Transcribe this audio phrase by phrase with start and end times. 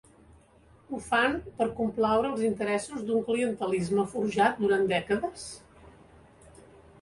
[0.93, 5.47] Ho fan per complaure els interessos d’un clientelisme forjat durant dècades?